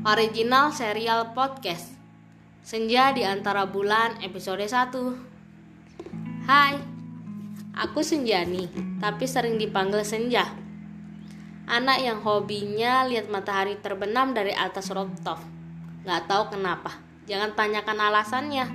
Original 0.00 0.72
Serial 0.72 1.36
Podcast. 1.36 1.92
Senja 2.64 3.12
di 3.12 3.20
Antara 3.20 3.68
Bulan 3.68 4.16
episode 4.24 4.64
1 4.64 4.96
Hai, 6.48 6.80
aku 7.76 8.00
Senjani, 8.00 8.64
tapi 8.96 9.28
sering 9.28 9.60
dipanggil 9.60 10.00
Senja. 10.00 10.56
Anak 11.68 12.00
yang 12.00 12.24
hobinya 12.24 13.04
lihat 13.04 13.28
matahari 13.28 13.76
terbenam 13.76 14.32
dari 14.32 14.56
atas 14.56 14.88
rooftop 14.88 15.36
Gak 16.08 16.24
tahu 16.24 16.56
kenapa, 16.56 16.96
jangan 17.28 17.52
tanyakan 17.52 18.00
alasannya. 18.00 18.72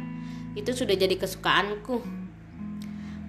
Itu 0.53 0.77
sudah 0.77 0.93
jadi 0.93 1.17
kesukaanku. 1.17 2.05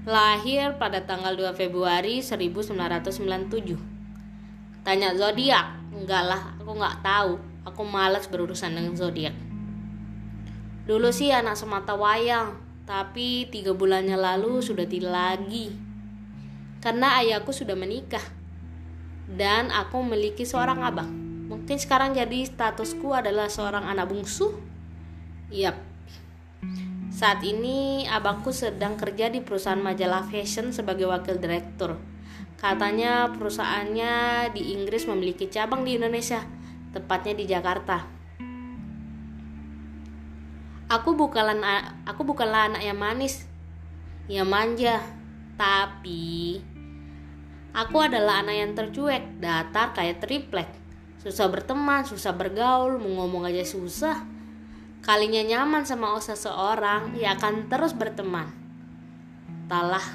Lahir 0.04 0.76
pada 0.76 1.00
tanggal 1.00 1.32
2 1.32 1.48
Februari 1.56 2.20
1997 2.20 4.84
Tanya 4.84 5.16
zodiak? 5.16 5.80
Enggak 5.96 6.28
lah, 6.28 6.60
aku 6.60 6.76
nggak 6.76 7.00
tahu 7.00 7.55
Aku 7.66 7.82
malas 7.82 8.30
berurusan 8.30 8.78
dengan 8.78 8.94
zodiak. 8.94 9.34
Dulu 10.86 11.10
sih 11.10 11.34
anak 11.34 11.58
semata 11.58 11.98
wayang, 11.98 12.54
tapi 12.86 13.50
tiga 13.50 13.74
bulannya 13.74 14.14
lalu 14.14 14.62
sudah 14.62 14.86
tidak 14.86 15.10
lagi. 15.10 15.74
Karena 16.78 17.18
ayahku 17.18 17.50
sudah 17.50 17.74
menikah. 17.74 18.22
Dan 19.26 19.74
aku 19.74 20.06
memiliki 20.06 20.46
seorang 20.46 20.86
abang. 20.86 21.10
Mungkin 21.50 21.82
sekarang 21.82 22.14
jadi 22.14 22.46
statusku 22.46 23.10
adalah 23.10 23.50
seorang 23.50 23.82
anak 23.82 24.14
bungsu. 24.14 24.54
Yap. 25.50 25.74
Saat 27.10 27.42
ini 27.42 28.06
abangku 28.06 28.54
sedang 28.54 28.94
kerja 28.94 29.26
di 29.26 29.42
perusahaan 29.42 29.82
majalah 29.82 30.22
fashion 30.30 30.70
sebagai 30.70 31.10
wakil 31.10 31.42
direktur. 31.42 31.98
Katanya 32.54 33.34
perusahaannya 33.34 34.14
di 34.54 34.78
Inggris 34.78 35.10
memiliki 35.10 35.50
cabang 35.50 35.82
di 35.82 35.98
Indonesia 35.98 36.55
tepatnya 36.96 37.36
di 37.36 37.44
Jakarta. 37.44 38.08
Aku 40.88 41.12
bukanlah 41.12 42.00
aku 42.08 42.24
bukanlah 42.24 42.72
anak 42.72 42.82
yang 42.86 42.96
manis, 42.96 43.44
yang 44.32 44.48
manja, 44.48 45.02
tapi 45.60 46.62
aku 47.76 47.96
adalah 48.00 48.40
anak 48.40 48.56
yang 48.56 48.72
tercuek, 48.72 49.42
datar 49.42 49.92
kayak 49.92 50.24
triplek. 50.24 50.70
Susah 51.20 51.50
berteman, 51.50 52.06
susah 52.06 52.32
bergaul, 52.32 53.02
mau 53.02 53.26
ngomong 53.26 53.50
aja 53.50 53.66
susah. 53.66 54.22
Kalinya 55.02 55.42
nyaman 55.42 55.82
sama 55.82 56.14
seseorang, 56.22 57.18
ya 57.18 57.34
akan 57.34 57.66
terus 57.66 57.90
berteman. 57.90 58.46
Talah. 59.66 60.06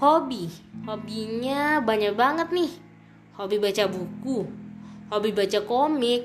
Hobi, 0.00 0.52
hobinya 0.84 1.80
banyak 1.80 2.12
banget 2.12 2.48
nih. 2.52 2.72
Hobi 3.40 3.56
baca 3.56 3.84
buku, 3.88 4.44
hobi 5.10 5.34
baca 5.34 5.60
komik, 5.66 6.22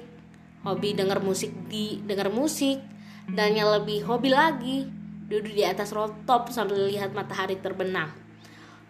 hobi 0.61 0.94
denger 0.94 1.19
musik 1.19 1.52
di 1.66 2.00
denger 2.05 2.30
musik, 2.30 2.78
dan 3.33 3.58
yang 3.58 3.73
lebih 3.73 4.05
hobi 4.05 4.30
lagi 4.30 4.86
duduk 5.25 5.58
di 5.58 5.66
atas 5.66 5.89
rooftop 5.89 6.53
sambil 6.53 6.86
lihat 6.86 7.09
matahari 7.17 7.58
terbenam. 7.58 8.13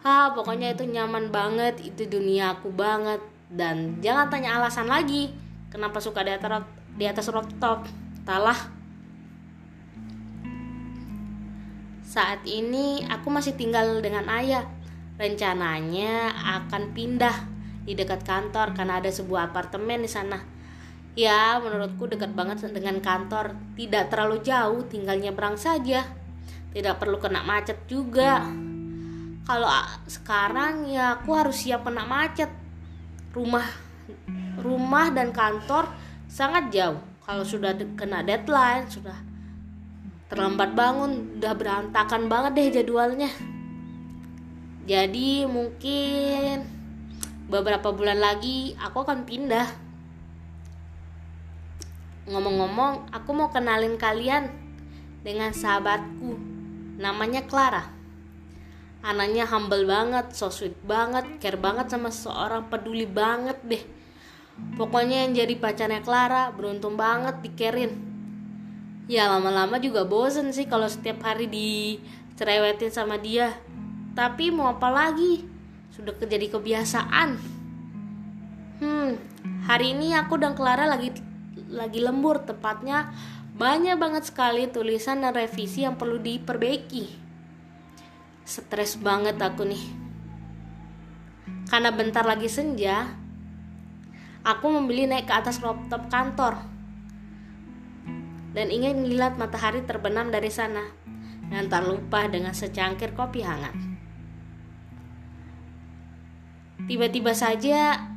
Ah, 0.05 0.35
pokoknya 0.35 0.75
itu 0.75 0.85
nyaman 0.85 1.31
banget, 1.31 1.81
itu 1.81 2.05
dunia 2.05 2.59
aku 2.59 2.69
banget. 2.69 3.23
Dan 3.49 4.03
jangan 4.03 4.27
tanya 4.27 4.59
alasan 4.59 4.85
lagi 4.85 5.31
kenapa 5.71 6.03
suka 6.03 6.21
di 6.21 6.35
atas 6.35 6.61
di 6.93 7.05
atas 7.07 7.25
rooftop. 7.31 7.88
Talah. 8.27 8.59
Saat 12.05 12.45
ini 12.45 13.01
aku 13.07 13.31
masih 13.31 13.55
tinggal 13.55 14.03
dengan 14.03 14.27
ayah. 14.29 14.67
Rencananya 15.16 16.35
akan 16.35 16.91
pindah 16.91 17.55
di 17.86 17.94
dekat 17.94 18.25
kantor 18.25 18.73
karena 18.73 18.97
ada 18.97 19.14
sebuah 19.14 19.53
apartemen 19.53 20.02
di 20.02 20.09
sana. 20.09 20.41
Ya, 21.16 21.61
menurutku 21.64 22.11
dekat 22.11 22.35
banget 22.35 22.66
dengan 22.75 23.00
kantor, 23.00 23.56
tidak 23.79 24.12
terlalu 24.12 24.44
jauh, 24.44 24.84
tinggal 24.90 25.16
nyebrang 25.16 25.56
saja. 25.56 26.03
Tidak 26.75 27.00
perlu 27.00 27.22
kena 27.23 27.40
macet 27.40 27.88
juga. 27.88 28.44
Kalau 29.47 29.69
sekarang 30.09 30.91
ya 30.91 31.22
aku 31.22 31.31
harus 31.38 31.56
siap 31.56 31.88
kena 31.88 32.03
macet. 32.03 32.51
Rumah 33.31 33.63
rumah 34.59 35.07
dan 35.13 35.31
kantor 35.31 35.88
sangat 36.28 36.67
jauh. 36.73 37.00
Kalau 37.23 37.47
sudah 37.47 37.72
kena 37.96 38.22
deadline, 38.28 38.91
sudah 38.91 39.16
terlambat 40.28 40.75
bangun, 40.75 41.40
udah 41.40 41.53
berantakan 41.56 42.28
banget 42.28 42.52
deh 42.59 42.67
jadwalnya. 42.81 43.31
Jadi 44.85 45.47
mungkin 45.47 46.75
beberapa 47.55 47.95
bulan 47.95 48.19
lagi 48.19 48.75
aku 48.75 49.07
akan 49.07 49.23
pindah. 49.23 49.67
Ngomong-ngomong 52.27 53.16
aku 53.16 53.31
mau 53.31 53.47
kenalin 53.47 53.95
kalian 53.95 54.51
dengan 55.23 55.55
sahabatku. 55.55 56.35
Namanya 56.99 57.47
Clara. 57.47 57.88
Anaknya 59.05 59.45
humble 59.47 59.85
banget 59.88 60.33
so 60.33 60.49
sweet 60.49 60.75
banget 60.83 61.38
care 61.38 61.55
banget 61.55 61.93
sama 61.93 62.11
seorang 62.11 62.67
peduli 62.67 63.07
banget 63.07 63.55
deh. 63.63 63.83
Pokoknya 64.75 65.23
yang 65.23 65.31
jadi 65.37 65.55
pacarnya 65.55 66.01
Clara 66.03 66.51
beruntung 66.51 66.99
banget 66.99 67.39
dikerin. 67.39 67.93
Ya 69.05 69.29
lama-lama 69.29 69.77
juga 69.77 70.03
bosen 70.03 70.49
sih 70.49 70.66
kalau 70.66 70.89
setiap 70.89 71.22
hari 71.22 71.45
dicerewetin 71.45 72.89
sama 72.89 73.22
dia. 73.22 73.53
Tapi 74.17 74.49
mau 74.49 74.73
apa 74.73 74.89
lagi 74.89 75.54
sudah 75.95 76.11
jadi 76.19 76.51
kebiasaan. 76.51 77.39
Hmm, 78.83 79.16
hari 79.63 79.95
ini 79.95 80.11
aku 80.11 80.35
dan 80.35 80.51
Clara 80.51 80.83
lagi 80.83 81.16
lagi 81.72 82.03
lembur, 82.03 82.44
tepatnya 82.44 83.16
banyak 83.56 83.95
banget 83.95 84.28
sekali 84.28 84.67
tulisan 84.67 85.23
dan 85.23 85.31
revisi 85.31 85.88
yang 85.88 85.95
perlu 85.95 86.19
diperbaiki. 86.19 87.23
Stres 88.44 89.00
banget 89.00 89.39
aku 89.39 89.63
nih. 89.63 89.84
Karena 91.72 91.95
bentar 91.95 92.28
lagi 92.28 92.51
senja, 92.51 93.16
aku 94.44 94.67
membeli 94.67 95.07
naik 95.07 95.31
ke 95.31 95.34
atas 95.34 95.63
rooftop 95.63 96.11
kantor 96.11 96.59
dan 98.51 98.67
ingin 98.67 99.07
melihat 99.07 99.39
matahari 99.39 99.79
terbenam 99.88 100.28
dari 100.28 100.51
sana 100.51 100.84
dan 101.47 101.72
tak 101.72 101.88
lupa 101.88 102.28
dengan 102.28 102.51
secangkir 102.51 103.16
kopi 103.16 103.41
hangat. 103.41 103.94
Tiba-tiba 106.84 107.31
saja 107.31 108.12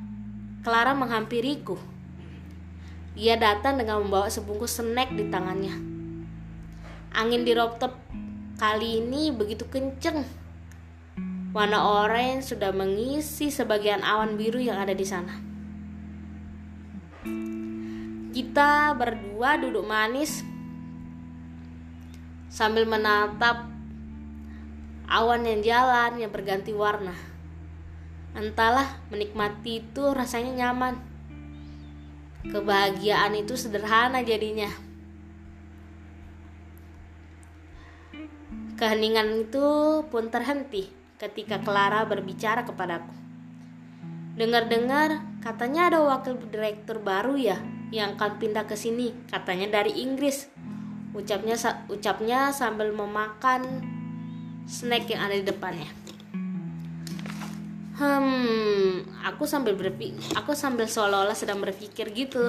Clara 0.67 0.91
menghampiriku. 0.91 1.79
Dia 3.15 3.39
datang 3.39 3.79
dengan 3.79 4.03
membawa 4.03 4.27
sebungkus 4.27 4.83
snack 4.83 5.15
di 5.15 5.31
tangannya. 5.31 5.75
Angin 7.15 7.47
di 7.47 7.55
rooftop 7.55 7.95
kali 8.59 8.99
ini 8.99 9.31
begitu 9.31 9.71
kenceng. 9.71 10.27
Warna 11.55 11.79
oranye 12.05 12.43
sudah 12.43 12.75
mengisi 12.75 13.55
sebagian 13.55 14.03
awan 14.03 14.35
biru 14.35 14.59
yang 14.59 14.83
ada 14.83 14.93
di 14.93 15.07
sana. 15.07 15.35
Kita 18.35 18.93
berdua 18.99 19.57
duduk 19.63 19.87
manis 19.87 20.43
sambil 22.51 22.85
menatap 22.85 23.65
awan 25.09 25.47
yang 25.47 25.63
jalan 25.65 26.21
yang 26.21 26.31
berganti 26.35 26.75
warna. 26.75 27.38
Entahlah, 28.37 29.01
menikmati 29.09 29.85
itu 29.85 30.05
rasanya 30.13 30.67
nyaman. 30.67 31.01
Kebahagiaan 32.49 33.37
itu 33.37 33.57
sederhana 33.57 34.25
jadinya. 34.25 34.69
Keheningan 38.79 39.49
itu 39.49 39.67
pun 40.07 40.31
terhenti 40.31 40.87
ketika 41.19 41.59
Clara 41.59 42.07
berbicara 42.07 42.63
kepadaku. 42.63 43.11
Dengar-dengar 44.39 45.19
katanya 45.43 45.91
ada 45.91 45.99
wakil 45.99 46.39
direktur 46.47 47.03
baru 47.03 47.35
ya 47.35 47.59
yang 47.91 48.15
akan 48.15 48.39
pindah 48.39 48.71
ke 48.71 48.79
sini, 48.79 49.11
katanya 49.27 49.83
dari 49.83 49.99
Inggris. 49.99 50.47
Ucapnya 51.11 51.59
ucapnya 51.91 52.55
sambil 52.55 52.95
memakan 52.95 53.83
snack 54.71 55.11
yang 55.11 55.27
ada 55.27 55.35
di 55.35 55.43
depannya. 55.43 55.91
Hmm, 57.99 59.03
aku 59.27 59.43
sambil 59.43 59.75
berpikir, 59.75 60.23
aku 60.39 60.55
sambil 60.55 60.87
seolah-olah 60.87 61.35
sedang 61.35 61.59
berpikir 61.59 62.15
gitu. 62.15 62.47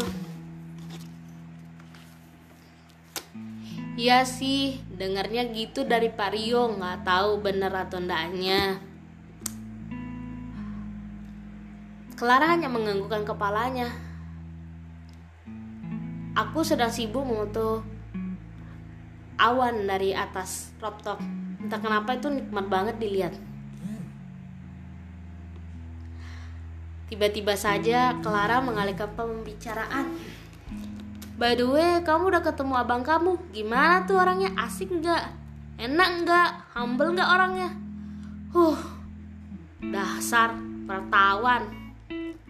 Iya 3.97 4.29
sih, 4.29 4.77
dengarnya 4.93 5.49
gitu 5.49 5.89
dari 5.89 6.13
Pak 6.13 6.37
Rio, 6.37 6.69
nggak 6.77 7.01
tahu 7.01 7.41
bener 7.41 7.73
atau 7.73 7.97
ndaknya. 7.97 8.77
Clara 12.13 12.53
hanya 12.53 12.69
menganggukkan 12.69 13.25
kepalanya. 13.25 13.89
Aku 16.37 16.61
sedang 16.61 16.93
sibuk 16.93 17.25
memotong 17.25 17.81
awan 19.41 19.89
dari 19.89 20.13
atas 20.13 20.77
rooftop. 20.77 21.17
Entah 21.57 21.81
kenapa 21.81 22.13
itu 22.13 22.29
nikmat 22.29 22.69
banget 22.69 23.01
dilihat. 23.01 23.48
Tiba-tiba 27.09 27.57
saja 27.57 28.13
Clara 28.21 28.61
mengalihkan 28.61 29.09
pembicaraan. 29.17 30.13
By 31.41 31.57
the 31.57 31.65
way, 31.65 32.05
kamu 32.05 32.29
udah 32.29 32.43
ketemu 32.45 32.73
abang 32.77 33.01
kamu. 33.01 33.33
Gimana 33.49 34.05
tuh 34.05 34.21
orangnya? 34.21 34.53
Asik 34.53 34.93
nggak? 34.93 35.23
Enak 35.81 36.09
nggak? 36.21 36.49
Humble 36.77 37.17
nggak 37.17 37.29
orangnya? 37.33 37.69
Huh, 38.53 38.77
dasar 39.89 40.53
pertawan. 40.85 41.65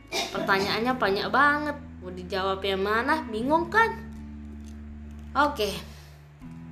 Pertanyaannya 0.09 0.93
banyak 0.97 1.27
banget. 1.31 1.77
Mau 2.03 2.11
dijawab 2.11 2.59
yang 2.65 2.83
mana? 2.83 3.23
Bingung 3.29 3.71
kan? 3.71 3.95
Oke. 5.37 5.71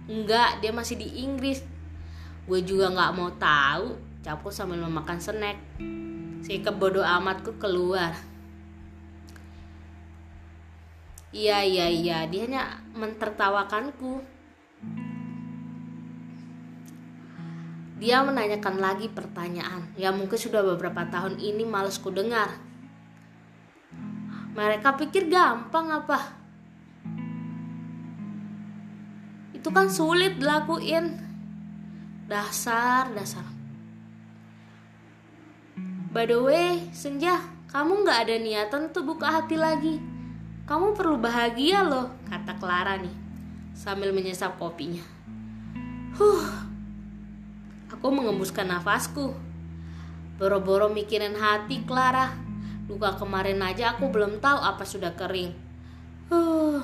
Enggak, 0.10 0.60
dia 0.60 0.74
masih 0.74 1.00
di 1.00 1.24
Inggris. 1.24 1.62
Gue 2.50 2.66
juga 2.66 2.92
nggak 2.92 3.14
mau 3.16 3.30
tahu. 3.38 3.96
Capku 4.26 4.50
sambil 4.50 4.82
memakan 4.82 5.22
snack. 5.22 5.56
Sikap 6.46 6.78
bodoh 6.78 7.06
amatku 7.06 7.58
keluar. 7.58 8.14
Iya 11.36 11.60
iya 11.66 11.86
iya, 11.92 12.18
dia 12.26 12.48
hanya 12.48 12.64
mentertawakanku. 12.96 14.24
Dia 17.98 18.22
menanyakan 18.22 18.78
lagi 18.78 19.10
pertanyaan 19.10 19.90
yang 19.98 20.14
mungkin 20.16 20.38
sudah 20.38 20.62
beberapa 20.62 21.02
tahun 21.10 21.42
ini 21.42 21.66
males 21.66 21.98
ku 21.98 22.14
dengar. 22.14 22.54
Mereka 24.54 24.98
pikir 25.02 25.30
gampang 25.30 25.90
apa? 25.90 26.38
Itu 29.54 29.74
kan 29.74 29.90
sulit 29.90 30.38
dilakuin. 30.38 31.26
Dasar, 32.30 33.10
dasar. 33.18 33.57
By 36.18 36.26
the 36.26 36.42
way, 36.42 36.82
Senja, 36.90 37.46
kamu 37.70 38.02
nggak 38.02 38.26
ada 38.26 38.36
niatan 38.42 38.90
tuh 38.90 39.06
buka 39.06 39.30
hati 39.30 39.54
lagi 39.54 40.18
kamu 40.68 41.00
perlu 41.00 41.16
bahagia 41.16 41.80
loh, 41.80 42.12
kata 42.28 42.60
Clara 42.60 43.00
nih, 43.00 43.16
sambil 43.72 44.12
menyesap 44.12 44.60
kopinya. 44.60 45.00
Huh, 46.20 46.44
aku 47.88 48.12
mengembuskan 48.12 48.68
nafasku. 48.68 49.32
Boro-boro 50.36 50.92
mikirin 50.92 51.40
hati 51.40 51.88
Clara. 51.88 52.36
Luka 52.92 53.16
kemarin 53.16 53.64
aja 53.64 53.96
aku 53.96 54.12
belum 54.12 54.44
tahu 54.44 54.60
apa 54.60 54.84
sudah 54.84 55.16
kering. 55.16 55.56
Huh, 56.28 56.84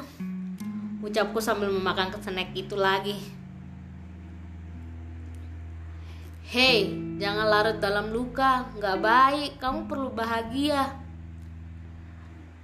ucapku 1.03 1.43
sambil 1.43 1.67
memakan 1.67 2.15
snack 2.23 2.55
itu 2.55 2.79
lagi. 2.79 3.19
Hei, 6.53 6.85
jangan 7.17 7.49
larut 7.49 7.81
dalam 7.81 8.13
luka, 8.13 8.69
nggak 8.77 9.01
baik. 9.01 9.51
Kamu 9.57 9.89
perlu 9.89 10.13
bahagia. 10.13 10.85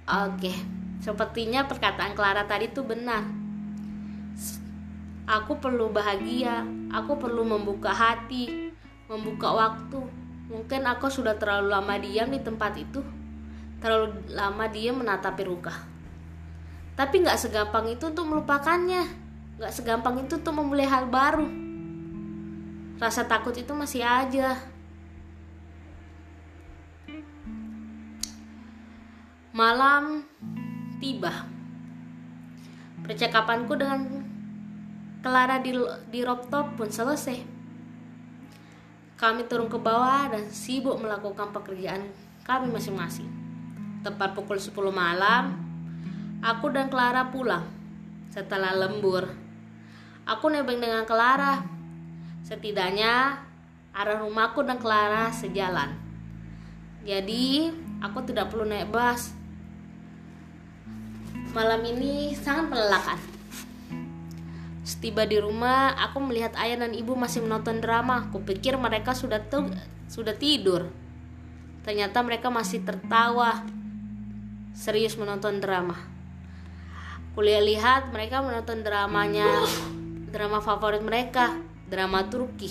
Oke. 0.06 0.54
Sepertinya 1.02 1.66
perkataan 1.66 2.14
Clara 2.14 2.46
tadi 2.46 2.70
itu 2.70 2.86
benar. 2.86 3.26
Aku 5.26 5.58
perlu 5.58 5.90
bahagia, 5.90 6.62
aku 6.94 7.18
perlu 7.18 7.42
membuka 7.42 7.90
hati, 7.90 8.70
membuka 9.10 9.50
waktu. 9.58 9.98
Mungkin 10.46 10.86
aku 10.86 11.10
sudah 11.10 11.34
terlalu 11.34 11.74
lama 11.74 11.98
diam 11.98 12.30
di 12.30 12.38
tempat 12.38 12.78
itu, 12.78 13.02
terlalu 13.82 14.22
lama 14.30 14.70
diam 14.70 15.02
menatapi 15.02 15.42
luka. 15.42 15.74
Tapi 16.94 17.26
nggak 17.26 17.42
segampang 17.42 17.90
itu 17.90 18.06
untuk 18.06 18.22
melupakannya, 18.22 19.02
nggak 19.58 19.74
segampang 19.74 20.14
itu 20.22 20.38
untuk 20.38 20.54
memulai 20.54 20.86
hal 20.86 21.10
baru. 21.10 21.59
Rasa 23.00 23.24
takut 23.24 23.56
itu 23.56 23.72
masih 23.72 24.04
aja. 24.04 24.60
Malam 29.56 30.28
tiba. 31.00 31.48
Percakapanku 33.00 33.72
dengan 33.74 34.04
Clara 35.20 35.60
di, 35.60 35.72
di 36.12 36.20
rooftop 36.20 36.76
pun 36.76 36.92
selesai. 36.92 37.40
Kami 39.16 39.44
turun 39.48 39.68
ke 39.68 39.76
bawah 39.76 40.32
dan 40.32 40.48
sibuk 40.48 40.96
melakukan 40.96 41.52
pekerjaan 41.52 42.08
kami 42.44 42.72
masing-masing. 42.72 43.28
Tepat 44.00 44.32
pukul 44.32 44.56
10 44.56 44.72
malam, 44.92 45.60
aku 46.40 46.72
dan 46.72 46.88
Clara 46.88 47.28
pulang 47.28 47.68
setelah 48.32 48.72
lembur. 48.72 49.28
Aku 50.24 50.48
nebeng 50.48 50.80
dengan 50.80 51.04
Clara. 51.04 51.79
Setidaknya 52.44 53.42
arah 53.90 54.18
rumahku 54.22 54.62
dan 54.66 54.78
Clara 54.78 55.32
sejalan. 55.34 55.94
Jadi, 57.04 57.72
aku 58.04 58.22
tidak 58.28 58.52
perlu 58.52 58.68
naik 58.68 58.92
bus 58.92 59.40
Malam 61.50 61.82
ini 61.82 62.30
sangat 62.38 62.70
melelahkan. 62.70 63.18
Setiba 64.86 65.26
di 65.26 65.34
rumah, 65.42 65.98
aku 65.98 66.22
melihat 66.22 66.54
ayah 66.54 66.86
dan 66.86 66.94
ibu 66.94 67.18
masih 67.18 67.42
menonton 67.42 67.82
drama. 67.82 68.30
Kupikir 68.30 68.78
mereka 68.78 69.18
sudah 69.18 69.42
sudah 70.06 70.34
tidur. 70.38 70.94
Ternyata 71.82 72.22
mereka 72.22 72.54
masih 72.54 72.86
tertawa, 72.86 73.66
serius 74.78 75.18
menonton 75.18 75.58
drama. 75.58 75.98
Kuliah 77.34 77.62
lihat 77.66 78.14
mereka 78.14 78.46
menonton 78.46 78.86
dramanya, 78.86 79.50
drama 80.30 80.62
favorit 80.62 81.02
mereka, 81.02 81.58
drama 81.90 82.30
Turki. 82.30 82.70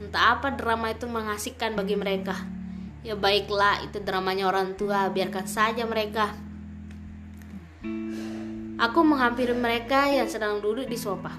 Entah 0.00 0.40
apa 0.40 0.56
drama 0.56 0.88
itu 0.88 1.04
mengasihkan 1.04 1.76
bagi 1.76 1.94
mereka. 1.94 2.34
Ya 3.04 3.14
baiklah, 3.14 3.84
itu 3.86 4.00
dramanya 4.00 4.48
orang 4.48 4.74
tua, 4.74 5.12
biarkan 5.12 5.46
saja 5.46 5.84
mereka. 5.84 6.34
Aku 8.78 9.02
menghampiri 9.04 9.52
mereka 9.54 10.08
yang 10.08 10.26
sedang 10.26 10.58
duduk 10.58 10.88
di 10.88 10.98
sofa. 10.98 11.34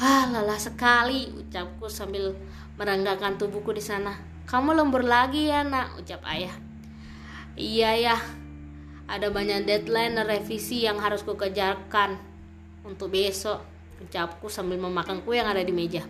Ah, 0.00 0.24
lelah 0.28 0.56
sekali, 0.56 1.28
ucapku 1.32 1.86
sambil 1.86 2.32
meranggakan 2.80 3.36
tubuhku 3.36 3.76
di 3.76 3.84
sana. 3.84 4.16
Kamu 4.48 4.72
lembur 4.72 5.04
lagi 5.04 5.52
ya, 5.52 5.62
nak, 5.64 6.00
ucap 6.00 6.24
ayah. 6.28 6.52
Iya 7.52 7.90
ya, 8.00 8.16
ada 9.04 9.28
banyak 9.28 9.68
deadline 9.68 10.16
dan 10.16 10.24
revisi 10.24 10.88
yang 10.88 10.96
harus 10.96 11.20
kukejarkan 11.20 12.16
untuk 12.88 13.12
besok, 13.12 13.60
ucapku 14.02 14.50
sambil 14.50 14.76
memakan 14.82 15.22
kue 15.22 15.38
yang 15.38 15.46
ada 15.46 15.62
di 15.62 15.70
meja. 15.70 16.02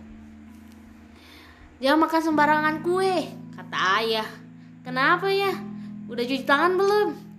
Jangan 1.77 1.99
makan 2.09 2.21
sembarangan 2.21 2.75
kue, 2.81 3.29
kata 3.53 3.77
ayah. 4.01 4.27
Kenapa 4.83 5.31
ya? 5.31 5.53
Udah 6.11 6.23
cuci 6.27 6.43
tangan 6.43 6.75
belum? 6.75 7.33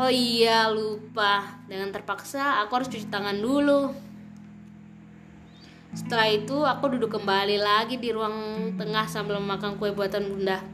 Oh 0.00 0.08
iya 0.08 0.72
lupa 0.72 1.60
Dengan 1.68 1.92
terpaksa 1.92 2.64
aku 2.64 2.80
harus 2.80 2.88
cuci 2.88 3.12
tangan 3.12 3.36
dulu 3.36 3.92
Setelah 5.92 6.32
itu 6.32 6.56
aku 6.64 6.96
duduk 6.96 7.20
kembali 7.20 7.60
lagi 7.60 8.00
di 8.00 8.08
ruang 8.08 8.72
tengah 8.80 9.04
sambil 9.04 9.36
memakan 9.36 9.76
kue 9.76 9.92
buatan 9.92 10.32
bunda 10.32 10.64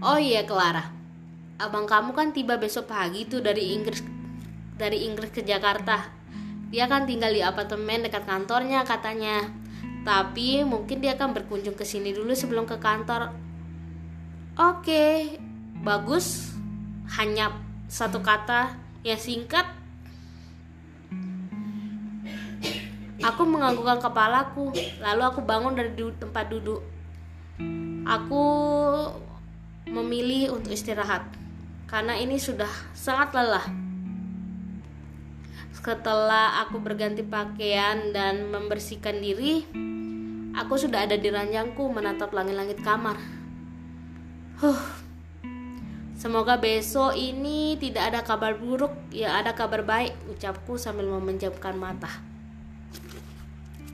Oh 0.00 0.16
iya 0.16 0.48
Clara 0.48 0.88
Abang 1.60 1.84
kamu 1.84 2.16
kan 2.16 2.32
tiba 2.32 2.56
besok 2.56 2.88
pagi 2.88 3.28
tuh 3.28 3.44
dari 3.44 3.76
Inggris 3.76 4.00
dari 4.82 5.06
Inggris 5.06 5.30
ke 5.30 5.46
Jakarta 5.46 6.10
Dia 6.74 6.90
kan 6.90 7.06
tinggal 7.06 7.30
di 7.30 7.38
apartemen 7.38 8.02
dekat 8.02 8.26
kantornya 8.26 8.82
katanya 8.82 9.46
Tapi 10.02 10.66
mungkin 10.66 10.98
dia 10.98 11.14
akan 11.14 11.30
berkunjung 11.30 11.78
ke 11.78 11.86
sini 11.86 12.10
dulu 12.10 12.34
sebelum 12.34 12.66
ke 12.66 12.82
kantor 12.82 13.30
Oke, 14.52 15.40
bagus. 15.80 16.52
Hanya 17.16 17.56
satu 17.88 18.20
kata 18.20 18.76
yang 19.00 19.16
singkat. 19.16 19.64
Aku 23.24 23.48
menganggukkan 23.48 24.04
kepalaku, 24.04 24.76
lalu 25.00 25.22
aku 25.24 25.40
bangun 25.40 25.72
dari 25.72 25.96
tempat 26.20 26.52
duduk. 26.52 26.84
Aku 28.04 28.44
memilih 29.88 30.52
untuk 30.52 30.68
istirahat 30.76 31.24
karena 31.88 32.20
ini 32.20 32.36
sudah 32.36 32.68
sangat 32.92 33.32
lelah. 33.32 33.81
Setelah 35.72 36.60
aku 36.60 36.76
berganti 36.84 37.24
pakaian 37.24 38.12
dan 38.12 38.52
membersihkan 38.52 39.24
diri, 39.24 39.64
aku 40.52 40.76
sudah 40.76 41.08
ada 41.08 41.16
di 41.16 41.32
ranjangku 41.32 41.88
menatap 41.88 42.28
langit-langit 42.36 42.84
kamar. 42.84 43.16
Huh. 44.60 44.80
Semoga 46.12 46.60
besok 46.60 47.18
ini 47.18 47.74
tidak 47.80 48.14
ada 48.14 48.20
kabar 48.22 48.54
buruk, 48.54 48.94
ya 49.10 49.42
ada 49.42 49.56
kabar 49.56 49.82
baik, 49.82 50.14
ucapku 50.30 50.78
sambil 50.78 51.08
memejamkan 51.18 51.74
mata. 51.74 52.12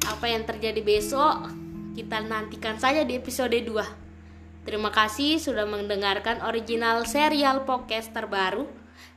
Apa 0.05 0.29
yang 0.29 0.45
terjadi 0.45 0.83
besok? 0.85 1.49
Kita 1.97 2.21
nantikan 2.21 2.77
saja 2.77 3.07
di 3.07 3.17
episode 3.17 3.55
2. 3.55 4.69
Terima 4.69 4.93
kasih 4.93 5.41
sudah 5.41 5.65
mendengarkan 5.65 6.45
original 6.45 7.09
serial 7.09 7.65
podcast 7.65 8.13
terbaru 8.13 8.69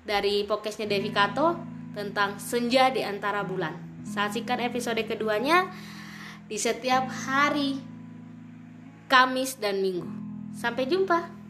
dari 0.07 0.47
podcastnya 0.47 0.87
Devi 0.87 1.11
Kato 1.11 1.70
tentang 1.91 2.39
senja 2.39 2.91
di 2.91 3.03
antara 3.03 3.43
bulan. 3.43 3.75
Saksikan 4.07 4.59
episode 4.63 5.01
keduanya 5.07 5.71
di 6.47 6.59
setiap 6.59 7.07
hari 7.07 7.79
Kamis 9.07 9.59
dan 9.59 9.79
Minggu. 9.83 10.07
Sampai 10.55 10.87
jumpa. 10.87 11.40